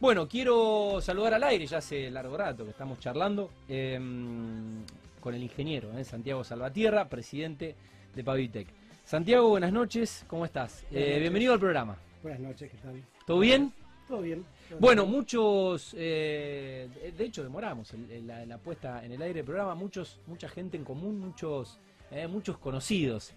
[0.00, 4.84] Bueno, quiero saludar al aire, ya hace largo rato que estamos charlando, em,
[5.18, 7.74] con el ingeniero eh, Santiago Salvatierra, presidente
[8.14, 8.68] de Pavitec.
[9.04, 10.84] Santiago, buenas noches, ¿cómo estás?
[10.92, 11.96] Eh, bienvenido al programa.
[12.22, 13.02] Buenas noches, ¿qué tal?
[13.26, 13.72] ¿Todo bien?
[14.06, 14.44] Todo bien.
[14.78, 17.92] Bueno, muchos, eh, de hecho demoramos
[18.24, 21.80] la, la, puesta en el aire del programa, muchos, mucha gente en común, muchos,
[22.28, 23.32] muchos conocidos.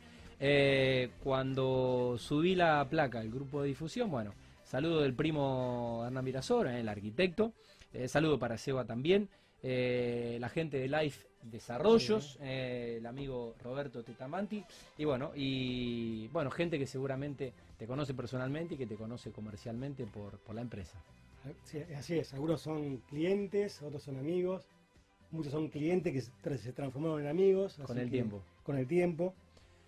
[1.23, 4.32] cuando subí la placa, el grupo de difusión, bueno,
[4.72, 7.52] Saludo del primo Hernán Mirasora, el arquitecto.
[7.92, 9.28] Eh, saludo para Seba también.
[9.62, 14.64] Eh, la gente de Life Desarrollos, eh, el amigo Roberto Tetamanti.
[14.98, 20.05] Y bueno, y bueno, gente que seguramente te conoce personalmente y que te conoce comercialmente
[20.05, 20.98] por, la empresa.
[21.66, 24.70] Sí, así es, algunos son clientes, otros son amigos,
[25.31, 27.78] muchos son clientes que se transformaron en amigos.
[27.86, 28.42] Con el tiempo.
[28.64, 29.34] Con el tiempo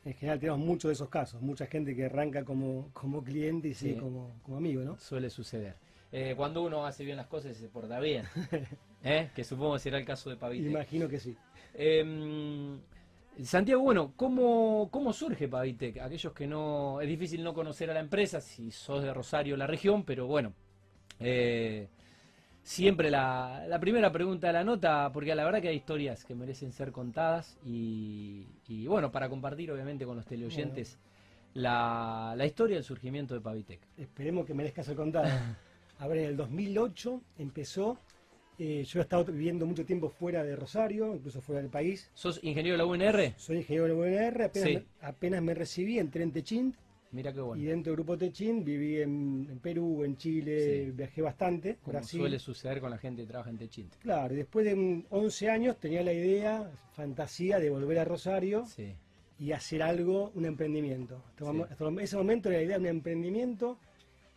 [0.06, 3.74] en general tenemos muchos de esos casos, mucha gente que arranca como, como cliente y
[3.74, 4.98] sigue como, como amigo, ¿no?
[4.98, 5.76] Suele suceder.
[6.12, 8.26] Eh, cuando uno hace bien las cosas y se porta bien,
[9.04, 9.30] ¿eh?
[9.34, 10.70] que supongo que será el caso de Pavitec.
[10.70, 11.36] Imagino que sí.
[11.74, 12.80] Em,
[13.44, 15.98] Santiago, bueno, ¿cómo, ¿cómo surge Pavitec?
[16.00, 17.02] Aquellos que no...
[17.02, 20.54] Es difícil no conocer a la empresa si sos de Rosario, la región, pero bueno...
[22.64, 26.72] Siempre la, primera pregunta de la nota, porque la verdad que hay historias que merecen
[26.72, 28.46] ser contadas y,
[28.88, 30.98] bueno, para compartir obviamente con los teleoyentes
[31.54, 33.82] la, la, historia del surgimiento de Pavitec.
[33.98, 35.58] Esperemos que merezca ser contada.
[36.00, 38.00] A ver, en el 2008 empezó,
[38.58, 42.10] eh, yo he estado viviendo mucho tiempo fuera de Rosario, incluso fuera del país.
[42.14, 43.34] ¿Sos ingeniero de la UNR?
[43.38, 46.76] Soy ingeniero de la UNR, apenas, me, apenas me recibí, entré en Techint
[47.14, 47.62] Mira qué bueno.
[47.62, 51.78] Y dentro del grupo Techin viví en, Perú, en Chile, viajé bastante.
[51.84, 53.90] Como suele suceder con la gente que trabaja en Techin.
[54.00, 58.66] Claro, después de 11 años tenía la idea, fantasía de volver a Rosario
[59.38, 61.24] y hacer algo, un emprendimiento.
[61.70, 63.78] Hasta, ese momento la idea de un emprendimiento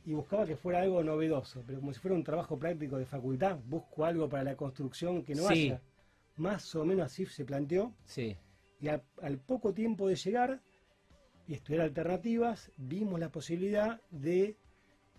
[0.04, 3.58] y buscaba que fuera algo novedoso, pero como si fuera un trabajo práctico de facultad,
[3.66, 5.80] busco algo para la construcción que no haya.
[6.36, 7.94] Más o menos así se planteó.
[8.04, 8.36] Sí.
[8.80, 10.60] Y al poco tiempo de llegar
[11.48, 14.56] y estudiar alternativas, vimos la posibilidad de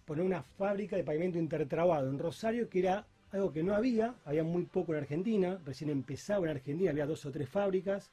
[0.05, 4.43] poner una fábrica de pavimento intertrabado en Rosario, que era algo que no había, había
[4.43, 8.09] muy poco en Argentina, recién empezaba en Argentina, había dos o tres fábricas.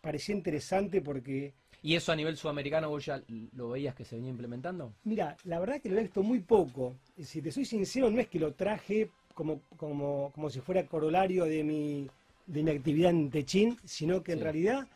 [0.00, 1.52] Parecía interesante porque...
[1.82, 3.22] ¿Y eso a nivel sudamericano vos ya
[3.54, 4.92] lo veías que se venía implementando?
[5.04, 6.96] Mira, la verdad que lo he visto muy poco.
[7.18, 11.44] Si te soy sincero, no es que lo traje como, como, como si fuera corolario
[11.44, 12.08] de mi,
[12.46, 14.88] de mi actividad en Techín, sino que en realidad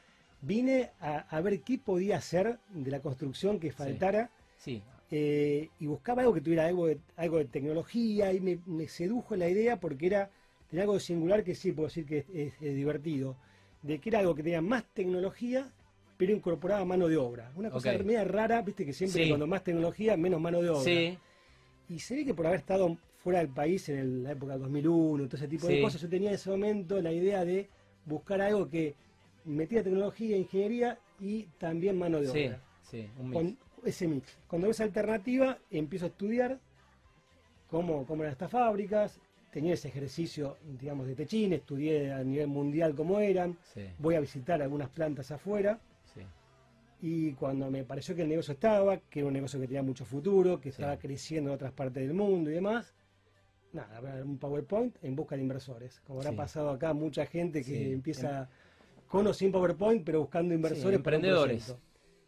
[0.44, 4.30] vine a, ver qué podía hacer de la construcción que faltara.
[4.56, 4.82] Sí.
[5.10, 9.48] Eh, y buscaba algo que tuviera algo de, algo de tecnología y me, sedujo la
[9.48, 10.30] idea porque era
[10.68, 13.36] tenía algo singular que sí puedo decir que es, divertido,
[13.82, 15.70] de que era algo que tenía más tecnología
[16.16, 17.52] pero incorporaba mano de obra.
[17.54, 20.84] Una cosa media rara, viste que siempre cuando más tecnología, menos mano de obra.
[20.84, 21.18] Sí.
[21.88, 25.36] Y se ve que por haber estado fuera del país en la época 2001, todo
[25.36, 27.68] ese tipo de cosas, yo tenía en ese momento la idea de
[28.06, 28.94] buscar algo que
[29.44, 32.62] metía tecnología, ingeniería y también mano de obra.
[32.82, 33.34] Sí, un mix.
[33.34, 34.38] Con ese mix.
[34.46, 36.60] Cuando ves alternativa, empiezo a estudiar
[37.68, 42.94] cómo, cómo eran estas fábricas, tenía ese ejercicio, digamos, de techín, estudié a nivel mundial
[42.94, 43.56] cómo eran,
[43.98, 45.78] voy a visitar algunas plantas afuera.
[47.00, 50.06] Y cuando me pareció que el negocio estaba, que era un negocio que tenía mucho
[50.06, 52.94] futuro, que estaba creciendo en otras partes del mundo y demás,
[53.72, 56.00] nada, un PowerPoint en busca de inversores.
[56.00, 58.48] Como habrá pasado acá mucha gente que empieza
[59.14, 60.96] con o sin PowerPoint, pero buscando inversores.
[60.96, 61.76] emprendedores.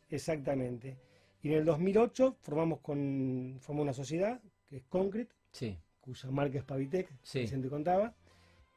[0.09, 0.97] Exactamente.
[1.43, 5.77] Y en el 2008 formamos con formamos una sociedad que es Concrete, sí.
[6.01, 7.41] cuya marca es Pavitec, sí.
[7.41, 8.15] Vicente contaba,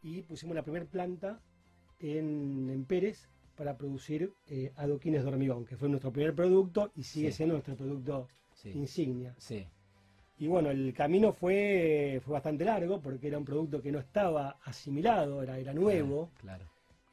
[0.02, 1.40] y pusimos la primera planta
[2.00, 7.31] en, Pérez para producir eh, adoquines de hormigón, que fue nuestro primer producto y sigue
[7.31, 8.28] siendo nuestro producto
[8.64, 9.36] insignia.
[9.38, 9.68] Sí.
[10.40, 14.58] Y bueno, el camino fue, fue bastante largo porque era un producto que no estaba
[14.64, 16.31] asimilado, era, era nuevo.
[16.40, 16.66] claro.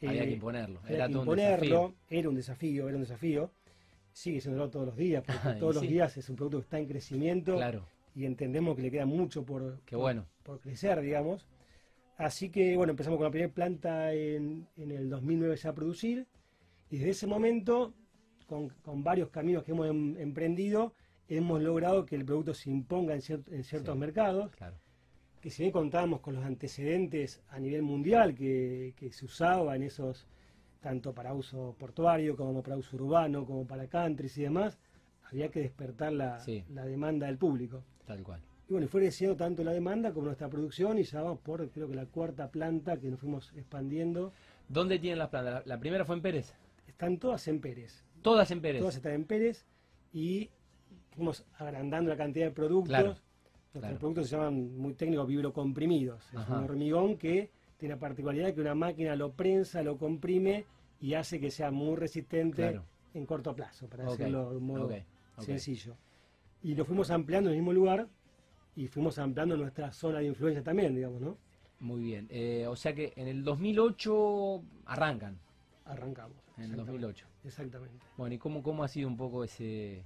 [0.03, 0.81] Había que imponerlo.
[0.89, 3.51] Era, imponerlo, era un desafío, era un desafío.
[4.13, 6.87] Sigue siendo todos los días, porque todos los días es un producto que está en
[6.87, 7.57] crecimiento.
[7.57, 7.87] Claro.
[8.15, 10.27] Y entendemos que le queda mucho por, Qué bueno.
[10.43, 11.47] por, crecer, digamos.
[12.17, 16.27] Así que, bueno, empezamos con la primera planta en, en el 2009 ya a producir.
[16.91, 17.93] Y desde ese momento,
[18.47, 20.95] con, con varios caminos que hemos em, emprendido,
[21.29, 24.51] hemos logrado que el producto se imponga en, en ciertos mercados.
[24.57, 24.77] Claro
[25.47, 30.27] que si bien contábamos con los antecedentes a nivel mundial que, se usaba en esos,
[30.81, 34.77] tanto para uso portuario como para uso urbano, como para countries y demás,
[35.23, 37.85] había que despertar la, demanda del público.
[38.07, 38.41] Tal cual.
[38.69, 41.89] Y bueno, fue creciendo tanto la demanda como nuestra producción y ya vamos por creo
[41.89, 44.33] que la cuarta planta que nos fuimos expandiendo.
[44.69, 45.65] ¿Dónde tienen las plantas?
[45.65, 46.55] La, primera fue en Pérez.
[46.89, 48.03] Están todas en Pérez.
[48.21, 48.81] Todas en Pérez.
[48.81, 49.65] Todas están en Pérez
[50.13, 50.51] y
[51.15, 53.23] fuimos agrandando la cantidad de productos.
[53.81, 56.25] Nuestros productos se llaman muy técnicos vibrocomprimidos.
[56.33, 60.65] Es un hormigón que tiene la particularidad que una máquina lo prensa, lo comprime
[61.01, 62.81] y hace que sea muy resistente
[63.13, 64.91] en corto plazo, para decirlo de un modo
[65.39, 65.97] sencillo.
[66.63, 68.09] Y lo fuimos ampliando en el mismo lugar
[68.75, 71.39] y fuimos ampliando nuestra zona de influencia también, digamos, ¿no?
[71.81, 72.27] Muy bien.
[72.31, 75.39] Eh, o sea que en el 2008 arrancan.
[75.85, 76.39] Arrancamos.
[76.57, 77.27] En el 2008.
[77.45, 77.99] Exactamente.
[78.17, 80.03] Bueno, ¿y cómo, cómo ha sido un poco ese,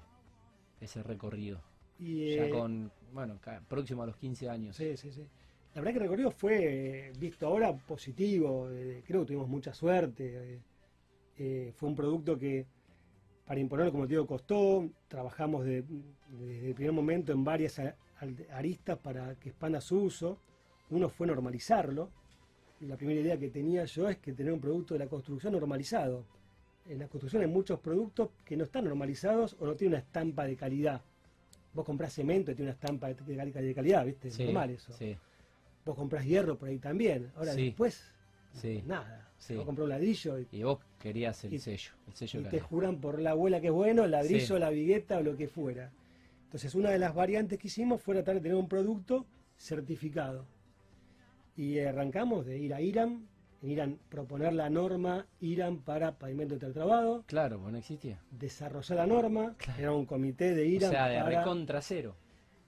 [0.80, 1.62] ese recorrido?
[2.00, 4.76] ya eh, con, bueno, próximo a los 15 años.
[4.76, 5.26] Sí, sí, sí.
[5.74, 8.68] La verdad que el recorrido fue, visto ahora, positivo.
[8.70, 10.60] Eh, creo que tuvimos mucha suerte.
[11.74, 12.66] fue un producto que,
[13.46, 14.88] para imponerlo, como te digo, costó.
[15.08, 17.80] Trabajamos desde el primer momento en varias
[18.52, 20.38] aristas para que expanda su uso.
[20.90, 22.10] Uno fue normalizarlo.
[22.80, 26.24] La primera idea que tenía yo es que tener un producto de la construcción normalizado.
[26.88, 30.44] En la construcción hay muchos productos que no están normalizados o no tienen una estampa
[30.44, 31.02] de calidad.
[31.72, 34.28] Vos comprás cemento y tiene una estampa de, calidad, ¿viste?
[34.28, 34.92] Es normal eso.
[35.84, 37.30] Vos comprás hierro por ahí también.
[37.36, 38.12] Ahora después,
[38.84, 39.28] nada.
[39.48, 41.92] Vos comprás un ladrillo y, vos querías el sello.
[42.06, 45.18] El sello y te juran por la abuela que es bueno, el ladrillo, la vigueta
[45.18, 45.90] o lo que fuera.
[46.44, 49.24] Entonces, una de las variantes que hicimos fue tratar de tener un producto
[49.56, 50.46] certificado.
[51.56, 53.26] Y arrancamos de ir a IRAM,
[53.62, 57.24] en IRAM proponer la norma IRAM para pavimento intertrabado.
[57.26, 58.18] Claro, pues no existía.
[58.30, 60.90] Desarrollar la norma, era un comité de IRAM.
[60.90, 62.14] O sea, de recontra cero.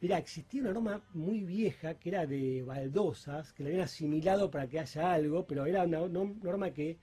[0.01, 4.67] Mira, existía una norma muy vieja que era de baldosas, que la habían asimilado para
[4.67, 6.99] que haya algo, pero era una norma que,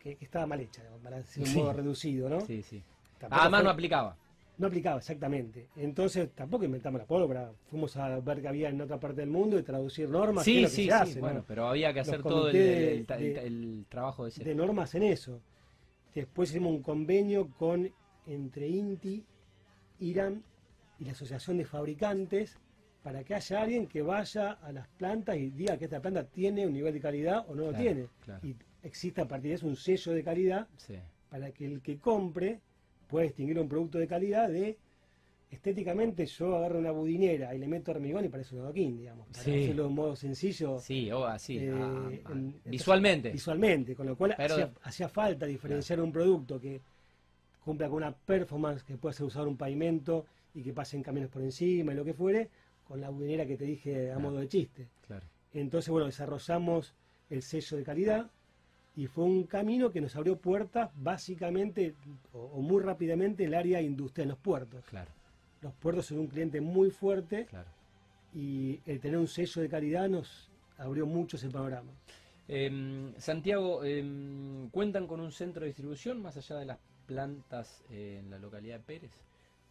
[0.00, 2.40] que, estaba mal hecha, para decir un modo reducido, ¿no?
[2.40, 2.82] Sí, sí.
[3.30, 4.16] Además no aplicaba
[4.58, 5.68] no aplicaba exactamente.
[5.76, 9.58] Entonces tampoco inventamos la pólvora, fuimos a ver qué había en otra parte del mundo
[9.58, 10.44] y traducir normas.
[10.44, 14.44] Sí, sí, sí, bueno, pero había que hacer todo el, trabajo de ese.
[14.44, 15.40] De normas en eso.
[16.14, 17.90] Después hicimos un convenio con
[18.26, 19.24] entre INTI,
[19.98, 20.44] IRAN
[20.98, 22.58] y la Asociación de Fabricantes
[23.02, 26.66] para que haya alguien que vaya a las plantas y diga que esta planta tiene
[26.66, 28.08] un nivel de calidad o no lo tiene.
[28.42, 30.68] Y existe a partir de eso un sello de calidad
[31.28, 32.60] para que el que compre
[33.08, 34.78] puede distinguir un producto de calidad de
[35.54, 39.40] estéticamente yo agarro una budinera y le meto hormigón y parece un adoquín, digamos, para
[39.40, 40.78] hacerlo de un modo sencillo.
[40.80, 42.32] Sí, o así, eh, ah, ah,
[42.64, 43.30] visualmente.
[43.30, 44.34] Visualmente, con lo cual
[44.82, 46.80] hacía, falta diferenciar un producto que
[47.64, 51.30] cumpla con una performance que pueda ser usado en un pavimento y que pasen camiones
[51.30, 52.50] por encima y lo que fuere,
[52.86, 54.88] con la budinera que te dije a modo de chiste.
[55.52, 56.94] Entonces, bueno, desarrollamos
[57.30, 58.30] el sello de calidad,
[58.96, 61.94] y fue un camino que nos abrió puertas básicamente
[62.32, 64.84] o, muy rápidamente en el área industrial, los puertos.
[64.84, 65.10] Claro.
[65.62, 67.48] Los puertos son un cliente muy fuerte
[68.34, 71.90] y el tener un sello de calidad nos abrió mucho ese panorama.
[72.46, 78.30] Em, Santiago, em, ¿cuentan con un centro de distribución más allá de las plantas en
[78.30, 79.10] la localidad de Pérez?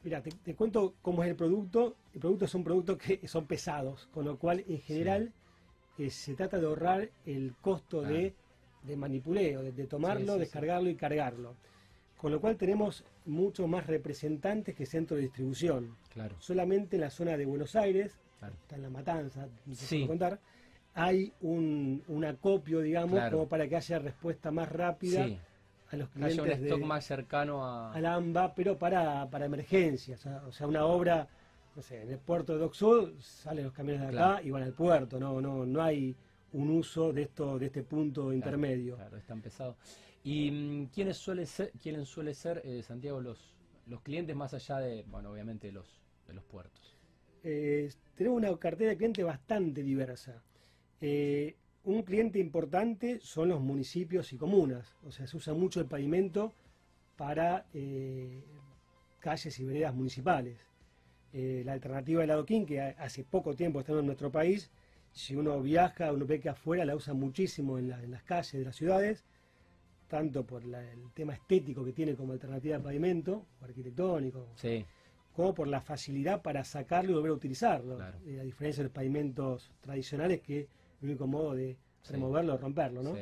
[0.04, 1.96] Mira, te, cuento cómo es el producto.
[2.14, 5.32] El producto son productos que son pesados, con lo cual en general
[5.98, 8.34] eh, se trata de ahorrar el costo de
[8.84, 11.56] de manipuleo, de, tomarlo, descargarlo y cargarlo.
[12.18, 15.96] Con lo cual tenemos muchos más representantes que centro de distribución.
[16.14, 16.36] Claro.
[16.40, 20.40] Solamente en la zona de Buenos Aires, está en la matanza, no sé contar,
[20.96, 25.28] hay un, acopio, digamos, como para que haya respuesta más rápida
[25.92, 26.40] a los clientes.
[26.40, 27.94] Haya un stock más cercano a...
[27.94, 30.26] al AMBA, pero para, para emergencias.
[30.26, 31.28] O sea, una obra,
[31.76, 32.76] no sé, en el puerto de Dock
[33.20, 36.16] salen los camiones de acá y van al puerto, no, no, no hay
[36.54, 38.96] un uso de esto de este punto intermedio.
[38.96, 39.76] Claro, es tan pesado.
[40.24, 43.56] ¿Y mm, quiénes suele ser, quiénes suele ser eh, Santiago los,
[43.88, 46.96] los clientes más allá de, bueno, obviamente los, de los puertos?
[47.44, 50.42] Eh, tenemos una cartera de clientes bastante diversa.
[51.02, 55.88] Eh, un cliente importante son los municipios y comunas, o sea, se usa mucho el
[55.88, 56.54] pavimento
[57.18, 57.66] para
[59.20, 60.58] calles y veredas municipales.
[61.34, 64.72] la alternativa del adoquín, que hace poco tiempo está en nuestro país,
[65.14, 68.76] si uno viaja, uno ve que afuera la usa muchísimo en, las calles de las
[68.76, 69.24] ciudades,
[70.08, 74.48] tanto por el tema estético que tiene como alternativa de pavimento, o arquitectónico,
[75.32, 78.00] como por la facilidad para sacarlo y volver a utilizarlo.
[78.26, 80.68] Eh, a diferencia de los pavimentos tradicionales que
[81.02, 81.78] el único modo de
[82.10, 83.16] removerlo o romperlo, ¿no?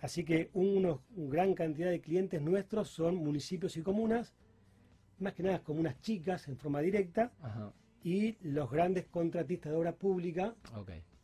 [0.00, 4.34] Así que una gran cantidad de clientes nuestros son municipios y comunas,
[5.18, 7.32] más que nada comunas chicas en forma directa,
[8.02, 10.54] y los grandes contratistas de obra pública,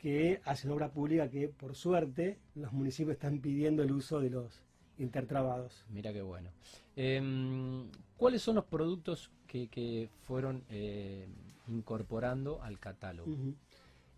[0.05, 4.63] que hacen obra pública que, por suerte, los municipios están pidiendo el uso de los
[4.99, 5.87] intertrabados.
[5.89, 6.51] Mira qué bueno.
[6.95, 11.27] Em, ¿Cuáles son los productos que, fueron eh,
[11.69, 13.35] incorporando al catálogo?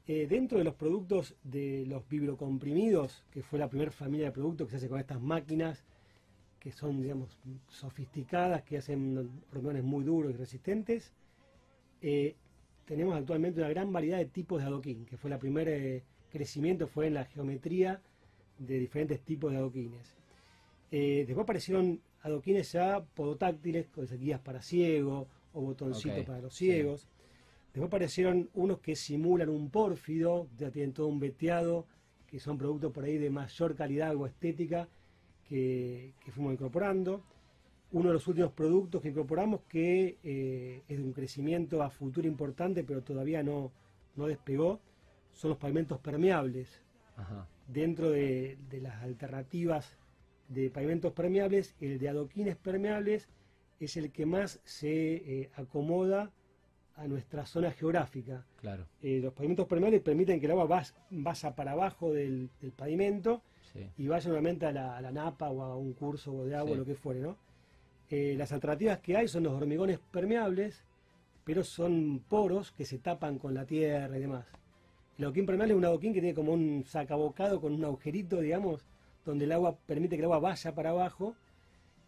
[0.09, 4.67] Eh, dentro de los productos de los vibrocomprimidos, que fue la primera familia de productos
[4.67, 5.85] que se hace con estas máquinas,
[6.59, 7.39] que son, digamos,
[7.69, 11.13] sofisticadas, que hacen hormones muy duros y resistentes,
[12.03, 12.35] eh,
[12.87, 16.87] tenemos actualmente una gran variedad de tipos de adoquín, que fue el primer eh, crecimiento,
[16.87, 18.01] fue en la geometría
[18.59, 20.15] de diferentes tipos de adoquines.
[20.91, 27.09] Eh, después aparecieron adoquines ya podotáctiles, con guías para ciego o botoncitos para los ciegos.
[27.73, 31.87] Después aparecieron unos que simulan un pórfido, ya tienen todo un veteado,
[32.27, 34.89] que son productos por ahí de mayor calidad o estética
[35.49, 37.23] que, fuimos incorporando.
[37.93, 42.27] Uno de los últimos productos que incorporamos que eh, es de un crecimiento a futuro
[42.27, 43.71] importante, pero todavía no,
[44.17, 44.81] no despegó,
[45.33, 46.83] son los pavimentos permeables.
[47.69, 49.97] Dentro de, las alternativas
[50.49, 53.29] de pavimentos permeables, el de adoquines permeables
[53.81, 56.31] es el que más se eh, acomoda
[56.97, 58.45] a nuestra zona geográfica.
[58.61, 58.87] Claro.
[59.03, 63.43] Eh, los pavimentos permeables permiten que el agua vaya para abajo del, pavimento
[63.99, 67.21] y vaya nuevamente a la, napa o a un curso de agua, lo que fuere,
[67.21, 67.37] ¿no?
[68.11, 70.85] Eh, las alternativas que hay son los hormigones permeables,
[71.45, 74.47] pero son poros que se tapan con la tierra y demás.
[75.19, 78.85] El adoquín permeable es un adoquín que tiene como un sacabocado con un agujerito, digamos,
[79.25, 81.35] donde el agua permite que el agua vaya para abajo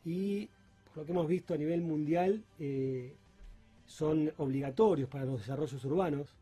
[0.04, 0.46] y
[0.86, 3.16] por lo que hemos visto a nivel mundial eh,
[3.86, 6.34] son obligatorios para los desarrollos urbanos.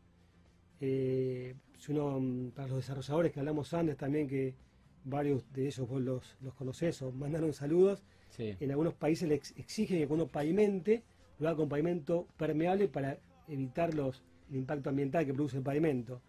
[0.79, 4.53] Eh, si uno, para los desarrolladores que hablamos antes también, que
[5.09, 8.03] varios de ellos vos los, los conocés o mandaron saludos,
[8.37, 11.03] en algunos países les exigen que uno pavimente,
[11.39, 16.21] lo haga con pavimento permeable para evitar los, el impacto ambiental que produce el pavimento.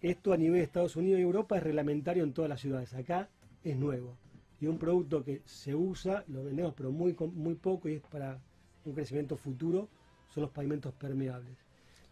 [0.00, 2.94] Esto a nivel de Estados Unidos y Europa es reglamentario en todas las ciudades.
[2.94, 3.28] Acá
[3.62, 4.16] es nuevo.
[4.60, 8.38] Y un producto que se usa, lo vendemos pero muy, muy poco y es para
[8.84, 9.88] un crecimiento futuro
[10.28, 11.56] son los pavimentos permeables.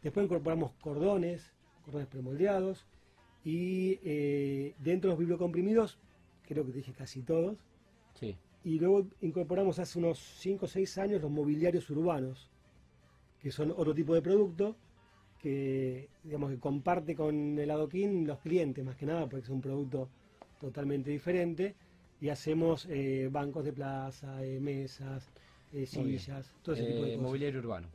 [0.02, 1.52] Después incorporamos cordones,
[1.84, 2.86] cordones premoldeados,
[3.44, 5.98] y eh, dentro de los bibliocomprimidos,
[6.46, 7.58] creo que dije casi todos.
[8.14, 8.36] Sí.
[8.64, 12.48] Y luego incorporamos hace unos 5 o 6 años los mobiliarios urbanos,
[13.40, 14.76] que son otro tipo de producto
[15.40, 19.60] que, digamos, que comparte con el adoquín los clientes, más que nada, porque es un
[19.60, 20.08] producto
[20.60, 21.74] totalmente diferente.
[22.20, 25.28] Y hacemos eh, bancos de plaza, eh, mesas,
[25.72, 27.22] sillas, todo ese tipo de cosas.
[27.22, 27.88] Mobiliario urbano.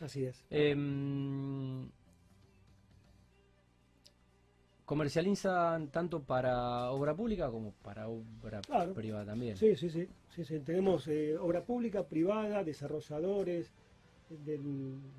[0.00, 0.44] Así es.
[4.90, 8.60] ¿Comercializan tanto para obra pública como para obra
[8.92, 9.56] privada también?
[9.56, 10.08] Sí, sí, sí.
[10.64, 13.70] Tenemos eh, obra pública, privada, desarrolladores,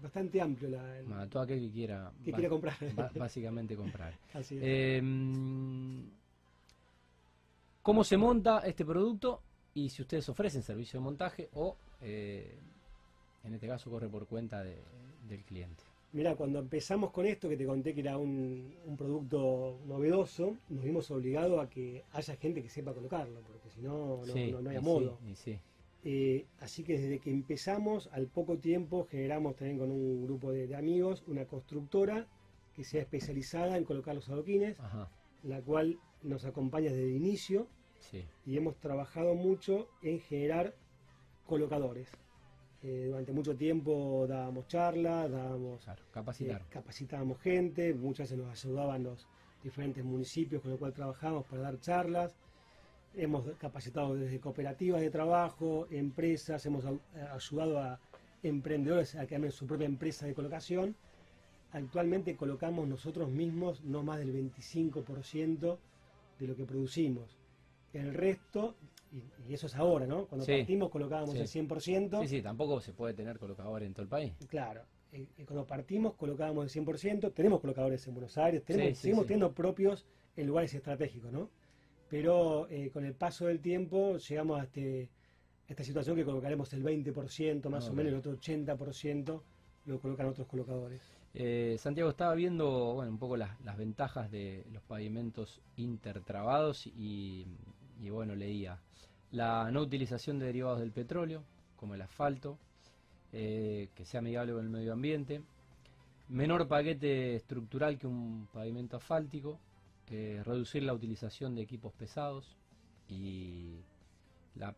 [0.04, 0.72] bastante amplio.
[0.72, 2.76] La, todo aquel que quiera, que quiera comprar.
[3.16, 4.14] básicamente comprar.
[4.34, 4.62] Así es.
[4.62, 6.04] Em,
[7.82, 9.42] ¿Cómo se monta este producto?
[9.74, 12.60] Y si ustedes ofrecen servicio de montaje o eh,
[13.46, 15.91] en este caso corre por cuenta del cliente.
[16.14, 21.10] Mira, cuando empezamos con esto, que te conté que era un, producto novedoso, nos vimos
[21.10, 25.20] obligados a que haya gente que sepa colocarlo, porque si no, no, hay modo.
[26.04, 30.76] Eh, así que desde que empezamos, al poco tiempo, generamos también con un grupo de,
[30.76, 32.28] amigos una constructora
[32.74, 34.78] que sea especializada en colocar los adoquines,
[35.44, 37.68] la cual nos acompaña desde el inicio
[38.46, 40.76] y hemos trabajado mucho en generar
[41.46, 42.10] colocadores.
[42.84, 46.62] Eh, durante mucho tiempo dábamos charlas, dábamos, capacitar.
[46.62, 49.28] Eh, capacitábamos gente, muchas veces nos ayudaban los
[49.64, 52.36] diferentes municipios con los cuales trabajamos para dar charlas.
[53.14, 56.84] Hemos capacitado desde cooperativas de trabajo, empresas, hemos
[57.32, 58.00] ayudado a
[58.42, 60.96] emprendedores a que hagan su propia empresa de colocación.
[61.74, 65.78] Actualmente colocamos nosotros mismos no más del 25%
[66.40, 67.38] de lo que producimos.
[67.94, 68.76] El resto
[69.12, 70.26] y, eso es ahora, ¿no?
[70.26, 72.22] Cuando partimos colocábamos el 100%.
[72.22, 74.34] Sí, sí, tampoco se puede tener colocadores en todo el país.
[74.48, 79.26] Claro, eh, eh, cuando partimos colocábamos el 100%, tenemos colocadores en Buenos Aires, tenemos, seguimos
[79.26, 81.50] teniendo propios en lugares estratégicos, ¿no?
[82.10, 85.10] Pero eh, con el paso del tiempo llegamos a este,
[85.68, 89.42] esta situación que colocaremos el 20%, más o menos el otro 80%
[89.86, 91.02] lo colocan otros colocadores.
[91.78, 97.48] Santiago, estaba viendo bueno, un poco las, las ventajas de los pavimentos intertrabados y,
[98.02, 98.80] y bueno, leía
[99.32, 101.44] la no utilización de derivados del petróleo,
[101.78, 102.58] como el asfalto,
[103.32, 105.42] eh, que sea amigable con el medio ambiente,
[106.30, 109.60] menor paquete estructural que un pavimento asfáltico,
[110.10, 112.58] eh, reducir la utilización de equipos pesados
[113.08, 113.78] y
[114.56, 114.76] la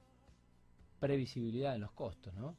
[1.00, 2.56] previsibilidad en los costos, ¿no?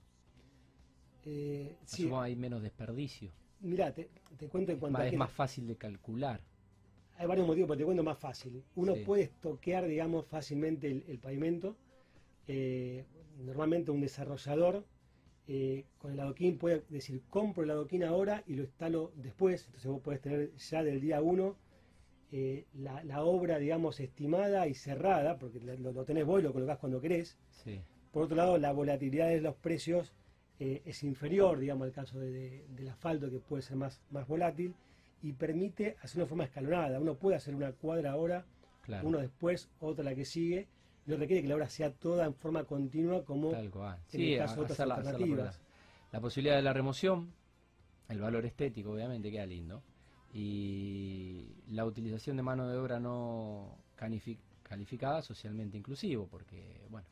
[1.25, 1.77] Eh,
[2.17, 3.31] hay menos desperdicio.
[3.61, 4.09] Mirá, te,
[4.51, 6.41] cuento en cuanto Es más fácil de calcular
[7.17, 8.63] hay varios motivos, pero te cuento más fácil.
[8.75, 11.77] Uno puede estoquear, digamos, fácilmente el, pavimento.
[12.47, 13.05] Eh,
[13.39, 14.85] normalmente un desarrollador
[15.47, 19.67] eh, con el adoquín puede decir, compro el adoquín ahora y lo instalo después.
[19.67, 21.57] Entonces vos podés tener ya del día uno
[22.33, 27.01] eh, la, obra, digamos, estimada y cerrada, porque lo, tenés vos y lo colocás cuando
[27.01, 27.39] querés.
[28.11, 30.15] Por otro lado, la volatilidad de los precios
[30.59, 34.75] es inferior, digamos, al caso del asfalto, que puede ser más, más volátil,
[35.25, 37.01] y permite hacer una forma escalonada.
[37.01, 38.45] Uno puede hacer una cuadra ahora,
[39.03, 40.69] uno después, otra la que sigue,
[41.07, 43.71] no requiere que la obra sea toda en forma continua como en el
[44.39, 45.63] caso de otras alternativas.
[46.13, 47.33] La, posibilidad de la remoción,
[48.11, 49.83] el valor estético obviamente queda lindo,
[50.35, 53.79] y la utilización de mano de obra no
[54.63, 57.09] calificada socialmente inclusivo, porque, bueno,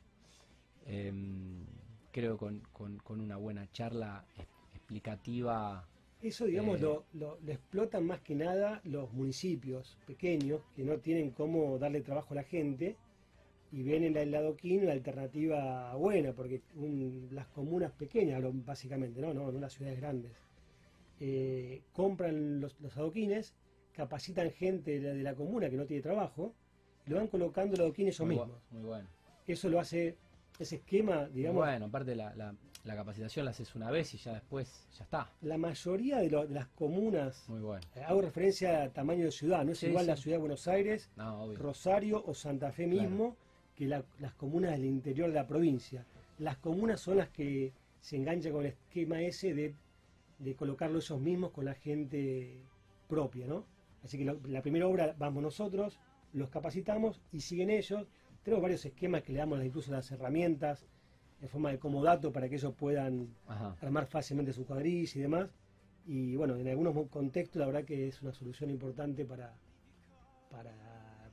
[0.85, 1.65] em,
[2.11, 4.23] creo con, con, con, una buena charla
[4.71, 5.87] explicativa.
[6.23, 11.31] Eso, digamos, eh, lo, lo, explotan más que nada los municipios pequeños que no tienen
[11.31, 12.95] cómo darle trabajo a la gente
[13.73, 16.61] y ven en el adoquín una alternativa buena, porque
[17.31, 20.31] las comunas pequeñas, básicamente, no, no, las ciudades grandes,
[21.19, 23.53] eh, compran los, adoquines,
[23.91, 26.53] capacitan gente de la, comuna que no tiene trabajo,
[27.05, 28.61] y lo van colocando el adoquín ellos mismos.
[28.71, 29.09] muy bueno.
[29.45, 30.15] Eso lo hace,
[30.57, 31.65] ese esquema, digamos...
[31.65, 32.55] bueno, aparte la, la,
[32.91, 35.31] capacitación la haces una vez y ya después ya está.
[35.41, 37.81] La mayoría de, las comunas, muy bueno.
[37.95, 41.09] Eh, hago referencia a tamaño de ciudad, no es igual la ciudad de Buenos Aires,
[41.55, 43.37] Rosario o Santa Fe mismo,
[43.75, 46.05] que las comunas del interior de la provincia.
[46.39, 49.75] Las comunas son las que se enganchan con el esquema ese de,
[50.39, 52.61] de colocarlo esos mismos con la gente
[53.07, 53.65] propia, ¿no?
[54.03, 55.99] Así que la primera obra vamos nosotros,
[56.33, 58.07] los capacitamos y siguen ellos.
[58.43, 60.85] Tenemos varios esquemas que le damos incluso las herramientas
[61.43, 63.35] en forma de comodato para que ellos puedan
[63.81, 65.49] armar fácilmente su cuadrilla y demás.
[66.05, 69.53] Y bueno, en algunos contextos la verdad que es una solución importante para,
[70.49, 70.73] para,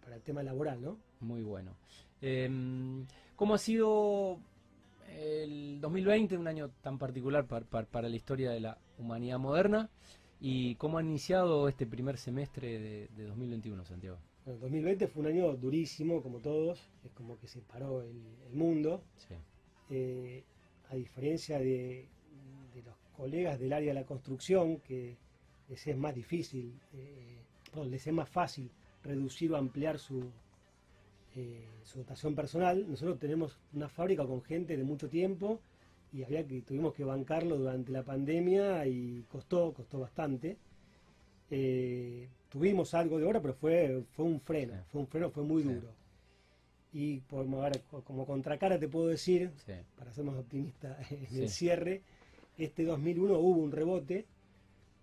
[0.03, 0.99] para el tema laboral, ¿no?
[1.21, 1.77] Muy bueno.
[2.21, 4.41] Em, ¿Cómo ha sido
[5.17, 9.91] el 2020, un año tan particular para, la historia de la humanidad moderna?
[10.41, 14.19] ¿Y cómo ha iniciado este primer semestre de, 2021, Santiago?
[14.45, 19.05] El 2020 fue un año durísimo, como todos, es como que se paró el, mundo.
[19.91, 20.43] Eh,
[20.91, 22.07] a diferencia de,
[22.85, 25.17] los colegas del área de la construcción, que
[25.69, 27.39] les es más difícil, eh,
[27.89, 28.71] les es más fácil
[29.05, 30.31] reducir o ampliar su,
[31.37, 32.87] eh, su dotación personal.
[32.89, 35.61] Nosotros tenemos una fábrica con gente de mucho tiempo
[36.13, 40.57] y había que tuvimos que bancarlo durante la pandemia y costó, costó bastante.
[41.51, 45.63] Eh, tuvimos algo de hora, pero fue, fue un freno, fue un freno, fue muy
[45.63, 46.00] duro.
[46.93, 49.53] Y como contracara te puedo decir,
[49.97, 52.03] para ser más optimista en el cierre,
[52.59, 54.27] este 2001 hubo un rebote,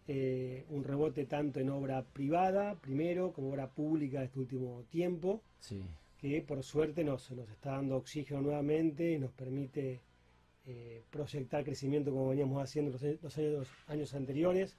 [0.08, 5.42] eh, un rebote tanto en obra privada, primero, como obra pública este último tiempo.
[5.60, 5.82] Sí
[6.18, 10.02] que por suerte nos, nos está dando oxígeno nuevamente y nos permite
[10.66, 14.76] eh, proyectar crecimiento como veníamos haciendo los, los años, años, anteriores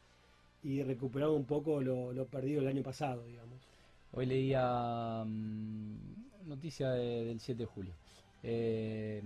[0.63, 3.63] y recuperar un poco lo, perdido el año pasado, digamos.
[4.11, 6.18] Hoy leía mm,
[6.49, 7.95] noticia del 7 de julio.
[8.43, 9.23] Eh,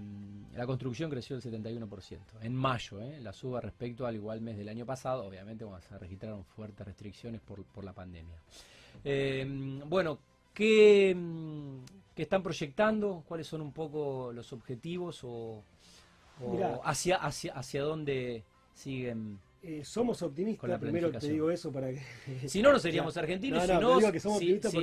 [0.54, 2.18] la construcción creció del 71%.
[2.40, 5.98] En mayo, eh, la suba respecto al igual mes del año pasado, obviamente cuando se
[5.98, 8.36] registraron fuertes restricciones por, por la pandemia.
[9.86, 10.18] bueno,
[10.54, 13.22] ¿qué, mm, que están proyectando?
[13.26, 15.62] ¿Cuáles son un poco los objetivos o,
[16.84, 19.38] hacia, hacia, hacia dónde siguen?
[19.64, 22.00] Eh, somos optimistas, primero te digo eso para que...
[22.48, 23.62] si no, no seríamos argentinos,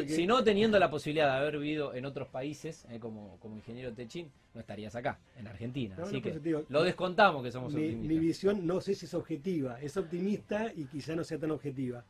[0.08, 3.92] si, no, teniendo la posibilidad de haber vivido en otros países, eh, como, como ingeniero
[3.94, 5.98] Techín, no estarías acá, en Argentina.
[6.02, 8.08] Así que lo descontamos que somos optimistas.
[8.08, 12.06] Mi visión no sé si es objetiva, es optimista y quizá no sea tan objetiva.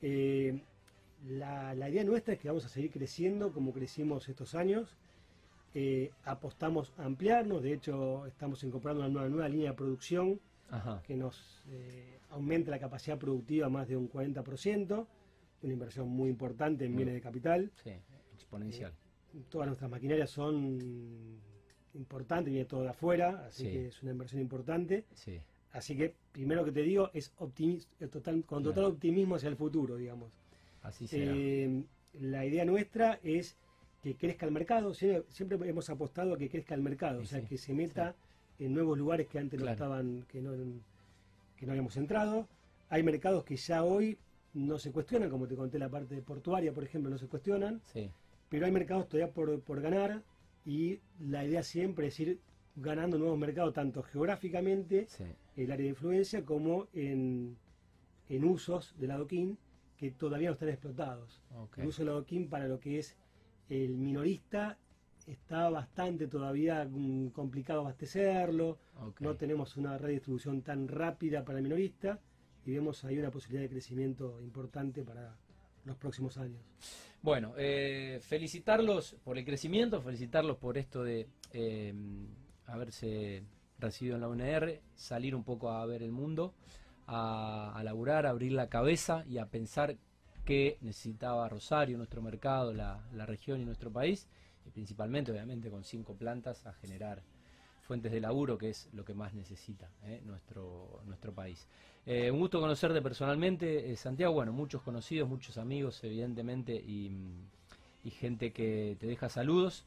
[0.00, 0.58] Eh,
[1.28, 4.96] la, idea nuestra es que vamos a seguir creciendo como crecimos estos años.
[6.24, 10.40] Apostamos a ampliarnos, de hecho estamos incorporando una nueva, línea de producción
[11.06, 15.06] que nos eh, aumenta la capacidad productiva más de un 40%,
[15.62, 17.70] una inversión muy importante en bienes de capital.
[17.82, 17.92] Sí,
[18.34, 18.92] exponencial.
[19.34, 21.40] Eh, todas nuestras maquinarias son
[21.94, 25.04] importantes, viene todo de afuera, así que es una inversión importante.
[25.72, 27.32] Así que, primero que te digo, es
[28.10, 30.38] total, con total optimismo hacia el futuro, digamos.
[31.10, 33.56] Eh, la idea nuestra es
[34.02, 37.58] que crezca el mercado, siempre, hemos apostado a que crezca el mercado, o sea, que
[37.58, 38.14] se meta
[38.58, 40.52] en nuevos lugares que antes no estaban, que no,
[41.56, 42.48] que no habíamos entrado.
[42.88, 44.18] Hay mercados que ya hoy
[44.54, 47.80] no se cuestionan, como te conté la parte portuaria, por ejemplo, no se cuestionan,
[48.48, 50.22] pero hay mercados todavía por, por ganar
[50.64, 52.40] y la idea siempre es ir
[52.76, 55.06] ganando nuevos mercados, tanto geográficamente,
[55.56, 57.56] el área de influencia, como en,
[58.28, 59.58] en usos del adoquín
[59.96, 61.42] que todavía no están explotados.
[61.76, 63.16] El uso del adoquín para lo que es
[63.68, 64.78] el minorista
[65.26, 68.78] está bastante todavía mm, complicado abastecerlo,
[69.20, 72.20] no tenemos una redistribución tan rápida para el minorista
[72.64, 75.36] y vemos ahí una posibilidad de crecimiento importante para
[75.84, 76.60] los próximos años.
[77.22, 81.94] Bueno, eh, felicitarlos por el crecimiento, felicitarlos por esto de eh,
[82.66, 83.42] haberse
[83.78, 86.54] recibido en la UNR, salir un poco a ver el mundo,
[87.06, 89.96] a, a laburar, a abrir la cabeza y a pensar
[90.46, 94.28] qué necesitaba Rosario, nuestro mercado, la, región y nuestro país,
[94.72, 97.22] principalmente, obviamente, con cinco plantas a generar
[97.86, 100.20] fuentes de laburo, que es lo que más necesita ¿eh?
[100.24, 101.66] nuestro, nuestro país.
[102.04, 107.10] Eh, un gusto conocerte personalmente, eh, Santiago, bueno, muchos conocidos, muchos amigos, evidentemente, y,
[108.10, 109.84] gente que te deja saludos.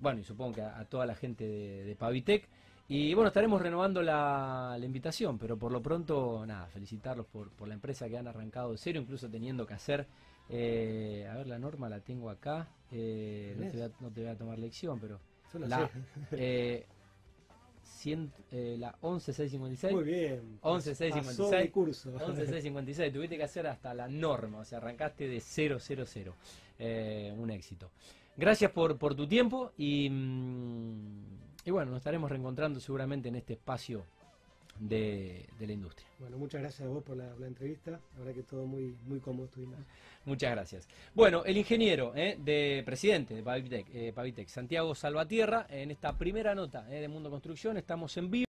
[0.00, 2.48] bueno, y supongo que a, toda la gente de, de Pavitec.
[2.88, 7.74] Y bueno, estaremos renovando la, invitación, pero por lo pronto, nada, felicitarlos por, por, la
[7.74, 10.06] empresa que han arrancado de cero, incluso teniendo que hacer,
[10.50, 13.54] eh, a ver, la norma la tengo acá, eh,
[14.00, 15.18] no, te voy a, tomar lección, pero
[15.54, 15.90] la,
[16.32, 16.86] eh,
[18.50, 19.92] eh, la 11656.
[19.92, 20.58] Muy bien.
[20.62, 21.70] 11656.
[21.70, 22.10] curso.
[22.10, 23.12] 11656.
[23.12, 25.78] Tuviste que hacer hasta la norma, o sea, arrancaste de 000.
[26.78, 27.90] Eh, un éxito.
[28.36, 30.10] Gracias por, por tu tiempo y...
[30.10, 34.04] Mm, y bueno, nos estaremos reencontrando seguramente en este espacio
[34.78, 36.06] de, la industria.
[36.18, 37.92] Bueno, muchas gracias a vos por la, entrevista.
[37.92, 39.78] La verdad que todo muy, muy cómodo estuvimos.
[40.24, 40.88] Muchas gracias.
[41.14, 46.54] Bueno, el ingeniero eh, de presidente de Pavitec, eh, Pavitec, Santiago Salvatierra, en esta primera
[46.54, 48.44] nota eh, de Mundo Construcción, estamos en vivo.